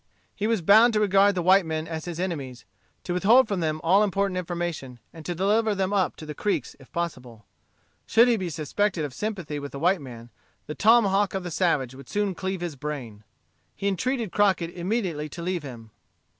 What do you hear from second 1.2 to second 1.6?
the